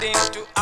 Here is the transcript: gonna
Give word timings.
gonna 0.00 0.57